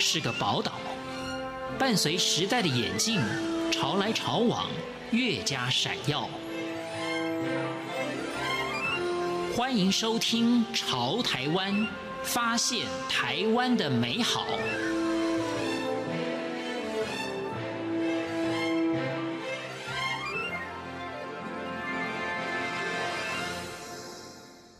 [0.00, 0.72] 是个宝岛，
[1.76, 3.20] 伴随时代的眼镜，
[3.72, 4.68] 潮来潮往，
[5.10, 6.28] 越加闪耀。
[9.56, 11.74] 欢迎收听《潮台湾》，
[12.22, 14.46] 发现台湾的美好。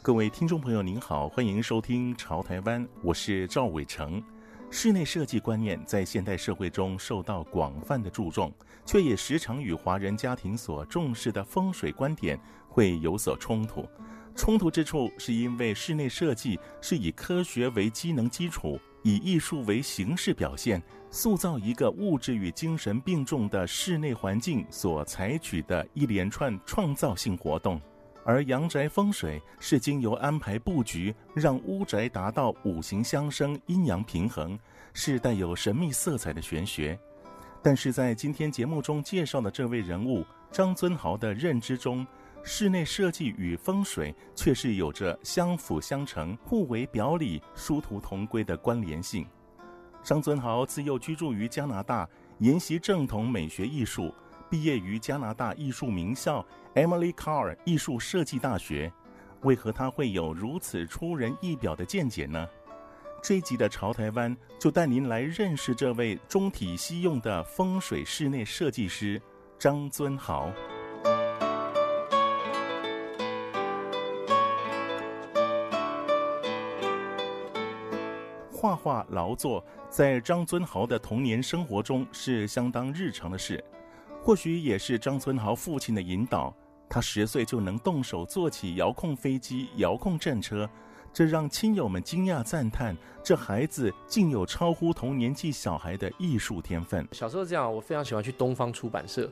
[0.00, 4.23] 各位听众朋友，您好，欢迎收听《潮台湾》，我是赵伟成。
[4.71, 8.52] 室内设计观念在现代社会中受到广泛的注重，
[8.84, 12.38] 却也时常与华人家庭所重视的风水观点
[12.69, 13.89] 会有所冲突。
[14.37, 20.80] 冲突之处是因为室内设计是以科学为机能基础，以艺术为形式表现，
[21.11, 27.80] 塑造一个物质与精神并重的室内环境所采取的一连串创造性活动。
[28.28, 34.59] 而阳宅风水是经由安排布局，让屋宅达到五行相生、阴阳平衡，
[34.92, 36.98] 是带有神秘色彩的玄学。
[37.62, 42.06] 但是在今天节目中介绍的这位人物张尊豪的认知中，
[42.42, 49.27] 室内设计与风水却是有着相辅相成、互为表里、殊途同归的关联性。
[50.03, 52.06] 张尊豪自幼居住于加拿大，
[52.41, 54.14] 研习正统美学艺术。
[54.50, 56.42] 毕业于加拿大艺术名校
[56.79, 58.93] Emily Carr 艺术设计大学，
[59.43, 62.48] 为何他会有如此出人意表的见解呢？
[63.21, 69.21] 这一集的潮台湾就带您来认识这位中体西用的风水室内设计师
[69.59, 70.53] 张尊豪。
[78.53, 83.65] 画画劳作在张尊豪的童年生活中是相当日常的事。
[84.21, 86.55] 或许也是张尊豪父亲的引导，
[86.89, 90.69] 他十岁就能动手做起遥控飞机、遥控战车，
[91.12, 97.06] 这让亲友们惊讶赞叹：这孩子竟有超乎同年纪小孩的艺术天分。
[97.12, 99.31] 小时候这样，我非常喜欢去东方出版社，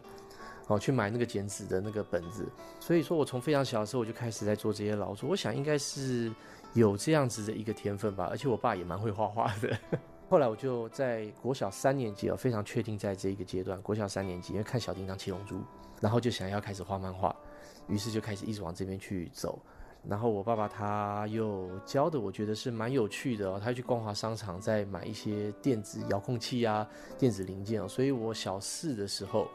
[0.66, 2.46] 哦，去买那个剪纸的那个本子。
[2.80, 5.28] 所以说我从非常小的时候我就开始在做这些劳作。
[5.28, 6.32] 我想应该是
[6.74, 9.76] 有这样子的一个天分吧，而且我爸也蛮会画画的。
[10.28, 15.54] 后来我就在国小三年级，我非常确定在这一个阶段，国小三年级，因为看《小叮当》《七龙珠》，
[16.00, 17.34] 然后就想要开始画漫画，
[17.88, 19.58] 于是就开始一直往这边去走。
[20.08, 23.60] 然后我爸爸他又教的，我觉得是蛮有趣的哦。
[23.62, 26.86] 他去光华商场再买一些电子遥控器啊、
[27.18, 27.88] 电子零件哦。
[27.88, 29.48] 所以我小四的时候，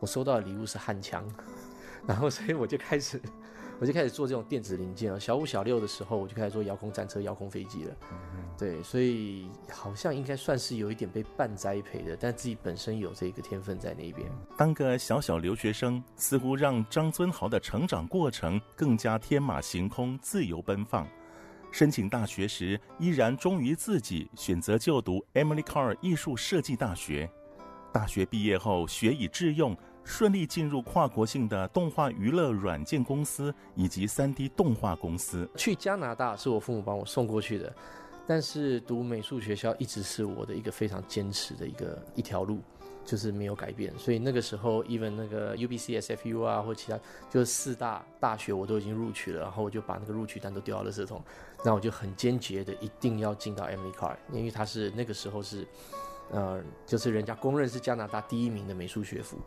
[0.00, 1.26] 我收到的礼物是焊枪，
[2.06, 3.20] 然后所以我就开始。
[3.80, 5.18] 我就开始做这种电子零件了。
[5.18, 7.96] 小五、小六的时候，我就开始做遥控战车、遥控飞机了。
[8.56, 14.30] 对，所以好像应该算是有一点被半栽培的，但自己本身有这个天分在那边。
[14.56, 21.06] 当个小小留学生，似乎让张尊豪的成长过程更加天马行空、自由奔放。
[21.72, 27.28] 申请大学时，依然忠于自己，选择就读 Emily Carr 艺术设计大学。
[27.92, 29.76] 大学毕业后，学以致用。
[30.04, 35.48] 顺利进入跨国性的动画娱乐软件公司以及 3D 动画公司。
[35.56, 37.74] 去加拿大是我父母帮我送过去的，
[38.26, 42.60] 但是读美术学校一直是我的一个非常坚持的一个一条路，
[43.04, 43.92] 就是没有改变。
[43.98, 47.00] 所以那个时候，even 那个 UBC、SFU 啊，或其他
[47.30, 51.22] 就是四大大学我都已经录取了，然后我就把那个录取单都丢到垃圾桶。
[51.64, 55.66] 那我就很坚决的一定要进到 Emily Car，因为他是那个时候是，
[56.30, 59.38] 呃，就是人家公认是加拿大第一名的美术学府。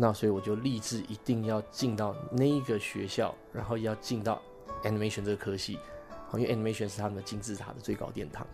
[0.00, 4.40] 那所以我就立志一定要进到那一个学校，然后要进到
[4.84, 5.76] animation 这个科系，
[6.34, 8.46] 因为 animation 是他们的金字塔的最高殿堂。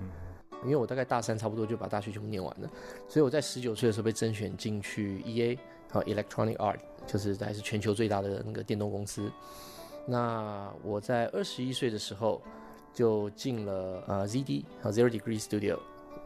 [0.62, 2.70] 因为我大概大三差不多就把大学全部念完了，
[3.06, 5.58] 所以我在十九岁的时候被甄选进去 EA
[5.90, 9.30] 和 Electronic Art，就是还是全球最大的那个电动公司。
[10.06, 12.40] 那我在二十一岁的时候
[12.94, 15.78] 就进了呃 ZD 和 Zero Degree Studio，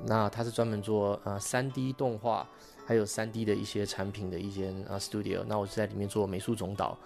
[0.07, 2.49] 那它是专门做呃三 D 动画。
[2.88, 6.97] 还有三 D 的一些产品的一间啊 studio，那我就在里面做美术总导，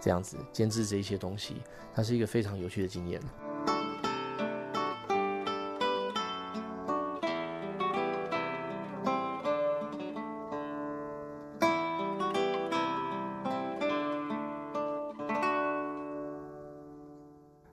[0.00, 1.62] 这样子监制这一些东西，
[1.94, 3.22] 它是一个非常有趣的经验。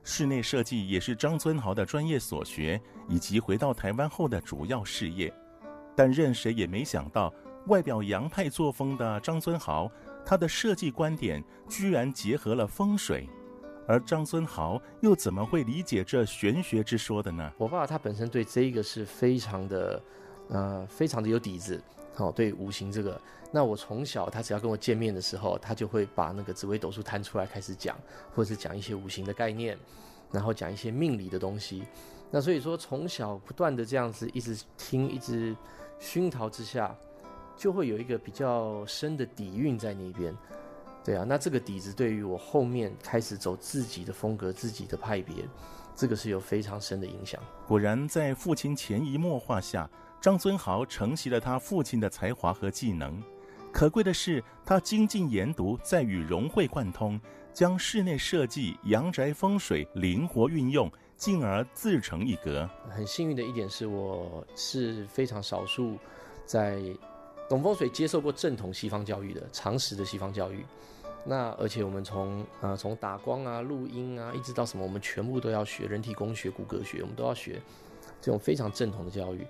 [0.04, 2.80] 室内设计也是张尊豪的专业所学，
[3.10, 5.34] 以及回到台湾后的主要事业，
[5.95, 7.34] 但任谁也没想到。
[7.68, 9.92] 外表洋派作风的张尊豪，
[10.26, 13.28] 他的设计观点居然结合了风水，
[13.88, 17.52] 而张尊豪又怎么会理解这玄学之说的呢？
[17.58, 20.02] 我爸爸他本身对这个是非常的，
[20.50, 21.82] 呃，非常的有底子，
[22.18, 23.20] 哦，对五行这个。
[23.52, 27.98] 那我从小他只要跟我见面的时候，他就会把那个紫微斗数摊出来开始讲，
[28.34, 29.78] 或者是讲一些五行的概念，
[30.32, 31.84] 然后讲一些命理的东西。
[32.30, 35.56] 那所以说，从小不断的这样子一直听，一直
[36.00, 36.94] 熏陶之下，
[37.57, 40.36] 就会有一个比较深的底蕴在那边。
[41.04, 45.36] 对啊，那这个底子对于我后面开始走自己的风格、自己的派别，
[45.96, 47.40] 这个是有非常深的影响。
[47.68, 49.88] 果然，在父亲潜移默化下，
[50.19, 53.22] 张尊豪承袭了他父亲的才华和技能。
[53.72, 57.22] 可贵的是，他精进研读，在与融会贯通，
[57.54, 62.68] 将室内设计、阳宅风水灵活运用，进而自成一格。
[62.90, 65.98] 很幸运的一点是，我是非常少数
[66.48, 66.81] 在
[67.47, 70.65] 懂风水、接受过正统西方教育的常识的西方教育。
[71.27, 77.59] 那而且我们从呃从打光啊、录音啊，一直到什么，我们全部都要学人体工学、骨骼学，我们都要学
[78.21, 79.45] 这种非常正统的教育。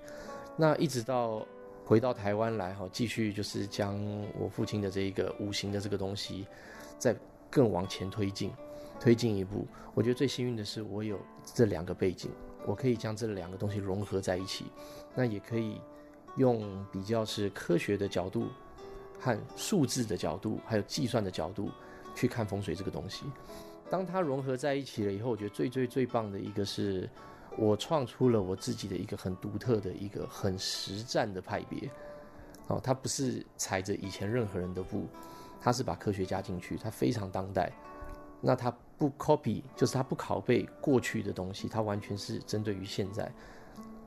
[0.56, 1.46] 那一直到
[1.84, 3.94] 回到台湾来哈，继续就是将
[4.38, 6.46] 我父亲的这一个五行的这个东西，
[6.98, 7.14] 再
[7.50, 8.50] 更往前推进，
[8.98, 9.66] 推进一步。
[9.92, 12.30] 我觉得最幸运的是，我有这两个背景，
[12.66, 14.64] 我可以将这两个东西融合在一起，
[15.14, 15.78] 那也可以
[16.36, 18.48] 用比较是科学的角度。
[19.18, 21.70] 和数字的角度，还有计算的角度
[22.14, 23.24] 去看风水这个东西，
[23.90, 27.08] 当它融合在一起了以后，我觉得最最最棒的一个是，
[27.56, 31.90] 我创出了我自己的一个很独特的一个很实战的派别。
[32.68, 35.06] 哦，它不是踩着以前任何人的步，
[35.62, 37.72] 它是把科学加进去，它非常当代。
[38.42, 43.32] 那它不 copy，就是它不拷贝过去的东西，它完全是针对于现在，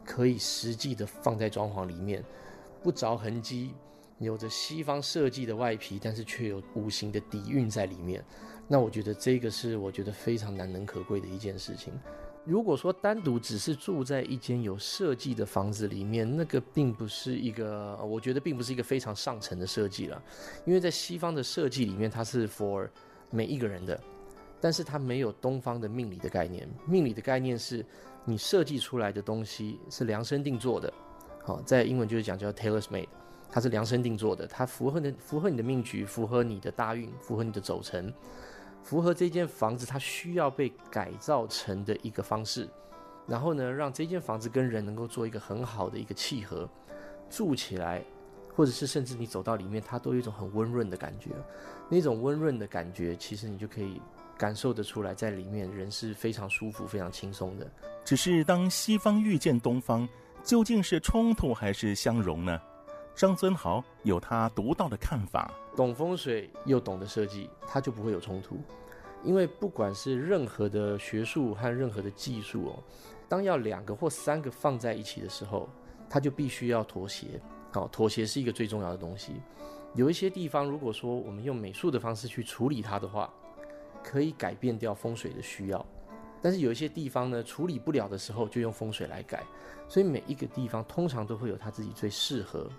[0.09, 2.23] 可以实际的放在装潢里面，
[2.81, 3.75] 不着痕迹。
[4.17, 8.21] 有着西方设计的外皮，但是却有五行的底蕴在里面。
[8.67, 11.93] 那我觉得这个是我觉得非常难能可贵的一件事情。
[12.43, 20.21] 如果说单独只是住在一间有设计的房子里面，那个并不是一个，我觉得并不是一个非常上乘的设计了。
[20.65, 22.89] 因为在西方的设计里面，它是 for
[23.29, 23.97] 每一个人的，
[24.59, 26.67] 但是它没有东方的命理的概念。
[26.85, 27.85] 命理的概念是
[28.29, 30.93] 你设计出来的东西是量身定做的。
[31.43, 33.07] 好，在英文就是讲叫 tailor-made。
[33.51, 38.13] 它是量身定做的，它符合的符合你的命局，符合你的大运，符合你的走程，
[38.83, 42.69] 符合这间房子它需要被改造成的一个方式，
[43.25, 46.69] 然后呢，让这间房子跟人能够做一个很好的一个契合，
[47.27, 48.03] 住起来，
[48.55, 51.31] 或者是甚至你走到里面，它都有一种很温润的感觉，
[51.89, 53.99] 那种温润的感觉，其实你就可以
[54.39, 57.69] 感受得出来，在里面人是非常舒服、非常轻松的。
[58.05, 60.07] 只是当西方遇见东方，
[60.45, 62.57] 究竟是冲突还是相融呢？
[63.13, 68.57] 张尊豪有他独到的看法，懂风水又懂得设计，他就不会有冲突。
[69.25, 72.83] 因为不管是任何的学术和任何的技术哦，
[73.27, 75.67] 当要两个或三个放在一起的时候，
[76.09, 77.41] 他就必须要妥协。
[77.73, 79.33] 好，妥协是一个最重要的东西。
[79.95, 83.29] 有一些地方，如果说我们用美术的方式去处理它的话，
[84.03, 85.85] 可以改变掉风水的需要。
[86.41, 89.43] 但是有一些地方呢，处理不了的时候，就用风水来改。
[89.87, 92.69] 所以每一个地方通常都会有他自己最适合。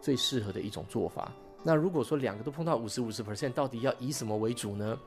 [0.00, 1.30] 最适合的一种做法。
[1.62, 4.98] 那如果说两个都碰到五十五十 percent，到底要以什么为主呢？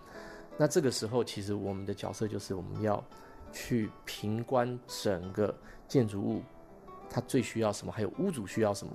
[0.58, 3.04] 那这个时候，其实我们的角色就是我们要
[3.52, 5.54] 去评观整个
[5.86, 6.42] 建筑物，
[7.10, 8.94] 它最需要什么，还有屋主需要什么。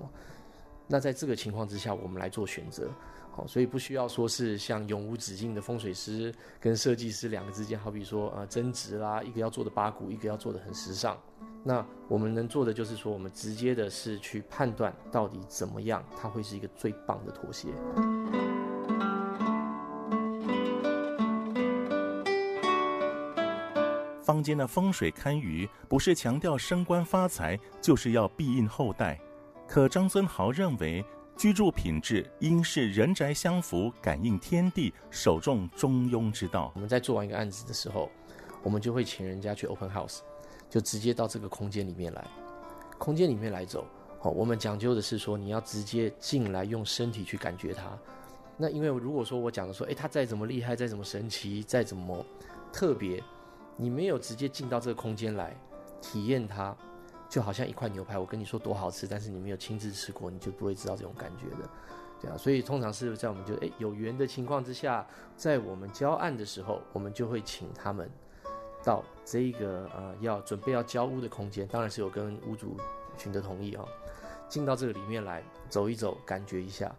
[0.87, 2.89] 那在这个情况之下，我们来做选择。
[3.31, 11.17] 好，所以不需要说是像永无止境的风水师跟设计师两个之间，好比说呃争执啦，一个要做的八股，一个要做的很时尚。
[11.63, 17.69] 那我们能做的就是说，我们直接的是去判断到底怎么样，它会是一个最棒的妥协。
[24.23, 29.19] 坊间的风水堪舆，不是强调升官发财，就是要庇荫后代。
[29.67, 31.03] 可张尊豪认为，
[31.41, 36.71] 居住品质应是人宅相符，感应天地，守重中庸之道。
[36.75, 38.11] 我们在做完一个案子的时候，
[38.61, 40.19] 我们就会请人家去 open house。
[40.69, 42.23] 就直接到这个空间里面来，
[42.99, 43.87] 空间里面来走。
[44.19, 47.97] 好，我们讲究的是说，你要直接进来，用身体去感觉它。
[48.55, 52.23] 那因为如果说我讲的说，诶，它再怎么厉害，再怎么神奇，再怎么
[52.71, 53.19] 特别，
[53.75, 55.59] 你没有直接进到这个空间来
[56.03, 56.77] 体验它，
[57.31, 61.69] 就好像一块牛排，我跟你说多好吃，但是你没有亲自吃过，你就不会知道这种感觉的，
[62.21, 62.37] 对啊。
[62.37, 65.07] 所以通常是在我们就诶有缘的情况之下，
[65.37, 68.07] 在我们交案的时候，我们就会请他们。
[68.83, 72.75] 到这个呃要准备要交屋的空间，当然是有跟屋主
[73.15, 73.87] 群的同意啊、哦。
[74.49, 76.91] 进到这个里面来走一走，感觉一下，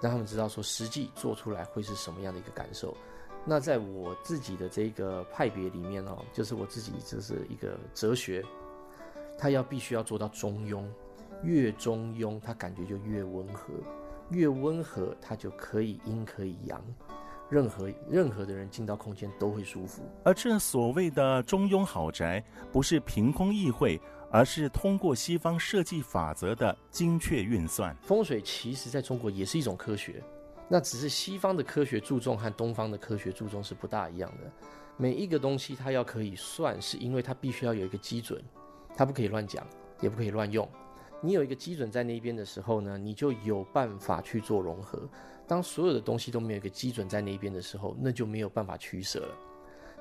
[0.00, 2.96] 让他们知道说实际做出来会是什么样的一个感受。
[3.44, 8.42] 那在我自己的这个派别里面哦，就是我自己就是一个哲学，
[9.38, 10.84] 他要必须要做到中庸，
[11.42, 13.72] 越中庸他感觉就越温和，
[14.30, 16.82] 越温和他就可以阴可以阳。
[17.48, 20.02] 任何任何的人进到空间都会舒服。
[20.24, 24.00] 而这所谓的中庸豪宅，不是凭空意会，
[24.32, 27.96] 而是通过西方设计法则的精确运算。
[28.02, 30.20] 风水其实在中国也是一种科学，
[30.68, 34.50] 那只是西方的科学注重和东方的科学注重是不大一样的。
[34.96, 38.42] 每一个东西它要可以算，是因为它必须要有一个基准，
[38.96, 39.64] 它不可以乱讲，
[40.00, 40.66] 也不可以乱用。
[41.20, 45.08] 你有一个基准在那边的时候呢，你就有办法去做融合。
[45.46, 49.34] 当所有的东西都没有一个基准在那边的时候，那就没有办法取舍了。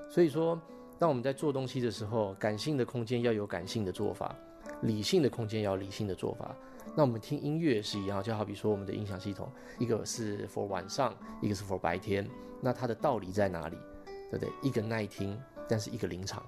[0.10, 0.60] 所以说，
[0.98, 4.36] 当我们在做东西的时候，感性的空间要有感性的做法，
[4.82, 6.56] 理性的空间要理性的做法。
[6.96, 12.28] 那我们听音乐是一样，就好比说我们的音响系统，一个是 for 晚上，一个是 for 白天，
[12.62, 13.78] 那它的道理在哪里？
[14.32, 14.50] 对不对？
[14.62, 16.44] 一个耐听，但是一个临场。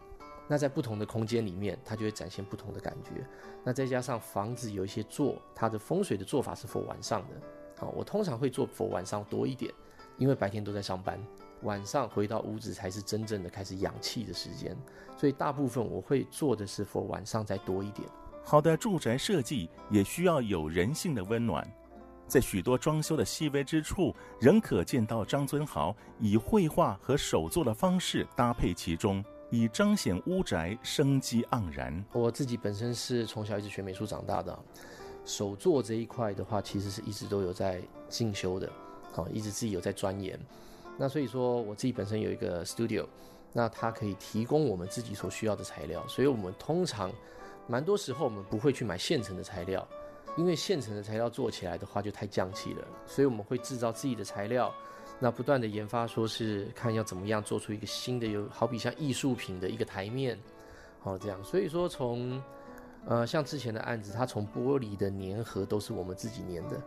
[0.47, 3.27] 那在不同的空间里面，它就会展现不同的感觉。
[3.63, 7.35] 那再加上房子有一些做它的风水的做法是 for 晚上的，
[7.77, 9.73] 好，我通常会做否晚上多一点，
[10.17, 11.19] 因为白天都在上班，
[11.63, 14.77] 晚上回到屋子才是真正的开始养气的时间，
[15.17, 18.07] 所以大部分我会做的是否晚上再多一点。
[18.45, 21.69] 好的住宅设计也需要有人性的温暖，
[22.25, 29.21] 在许多装修的细微之处，仍可见到张尊豪以绘画和手作的方式搭配其中。
[29.49, 32.03] 以彰显屋宅生机盎然。
[32.11, 34.57] 我自己本身是从小一直学美术长大的，
[35.23, 38.69] 手作这一块的话，其实是一直都有在进修的，
[39.13, 40.37] 好，一直自己有在钻研。
[40.97, 43.05] 那所以说，我自己本身有一个 studio，
[43.53, 46.05] 那它可以提供我们自己所需要的材料。
[46.07, 47.11] 所以我们通常
[47.67, 49.87] 蛮多时候我们不会去买现成的材料，
[50.35, 54.73] 因为现成的材料做起来的话就太匠气了，所以我们会制造自己的材料。
[55.19, 60.37] 那不断的研发，说是看要怎么样做出一个新的，有好比像艺术品的一个台面，
[60.99, 61.43] 好这样。
[61.43, 62.41] 所以说从，
[63.05, 66.79] 呃，像之前的案子，它从玻璃的粘合都是我们自己粘的，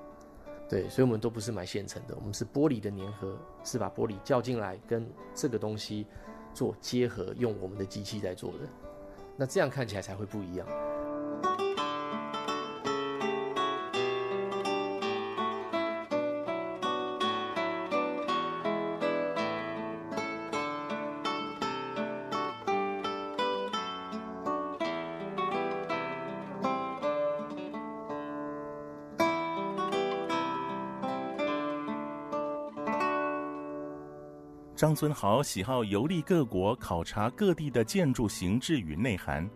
[0.69, 6.07] 对，所以我们都不是买现成的，我们是玻璃的粘合，是把玻璃叫进来跟这个东西
[6.55, 8.59] 做结合，用我们的机器在做的，
[9.37, 10.67] 那这样看起来才会不一样。
[34.81, 39.47] 张尊豪喜好游历各国，考察各地的建筑形制与内涵。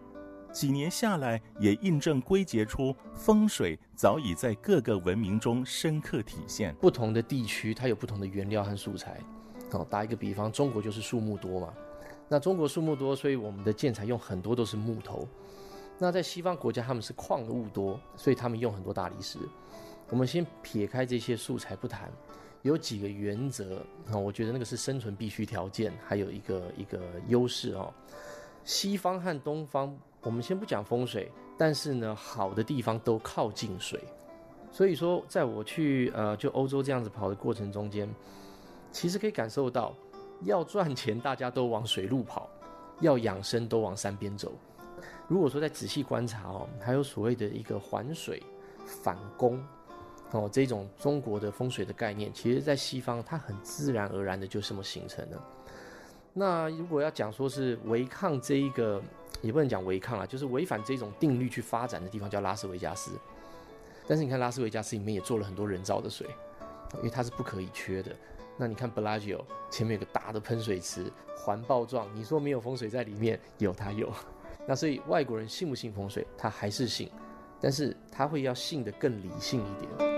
[0.52, 6.74] 几年下来，也印证归结出风水早已在各个文明中深刻体现。
[6.74, 9.18] 不同的地区，它有不同的原料和素材。
[9.72, 11.72] 好，打一个比方，中国就是树木多嘛。
[12.28, 15.26] 那中国树木多，所以我们的建材用很多都是木头。
[15.98, 19.38] 那在西方国家，他们是矿物多，所以他们用很多大理石。
[20.10, 22.12] 我们先撇开这些素材不谈。
[22.64, 23.76] 有几个原则
[24.10, 27.92] 啊，我觉得那个是生存必须条件，还有一个一个优势哦。
[28.64, 34.00] 西方和东方，我们先不讲风水，但是呢，好的地方都靠近水，
[34.72, 38.08] 所以说，在我去呃就欧洲这样子跑的过程中间，
[38.90, 39.94] 其实可以感受到，
[40.44, 42.48] 要赚钱大家都往水路跑，
[43.00, 44.50] 要养生都往山边走。
[45.28, 48.42] 如果说再仔细观察哦，还有所谓的一个环水
[48.86, 49.62] 反攻。
[50.34, 55.44] 哦，这种中国的风水的概念，其实在西方它很自然而然的就这么形成了。
[56.32, 59.00] 那如果要讲说是违抗这一个，
[59.40, 63.12] 也不能讲违抗啊，就是违反这种定律去发展的地方叫拉斯维加斯。
[64.08, 66.26] 但是你看拉斯维加斯里面也做了很多人造的水，
[66.96, 68.10] 因为它是不可以缺的。
[68.56, 74.12] 那你看 Bellagio 前面有个大的喷水池，环抱状，你说没有风水在里面，有它有。
[74.66, 77.10] 那所以外国人信不信风水，他还是信，
[77.60, 80.13] 但是他会要信的更理性一点。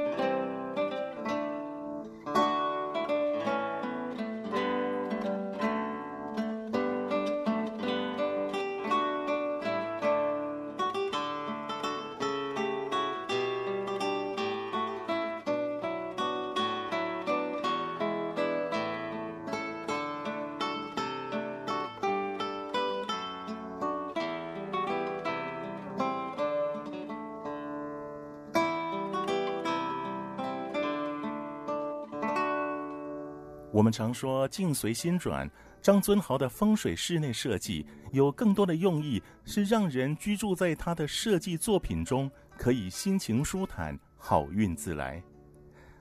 [33.77, 35.47] 我们常说“境随心转”，
[35.83, 45.23] 张尊豪的风水室内设计有更多的用意，是让人居住在他的设计作品中可以心情舒坦、好运自来。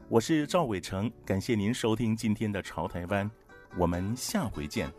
[0.08, 3.30] 我是赵伟成，感谢您收听今天的《潮台湾》，
[3.78, 4.90] 我们下回见。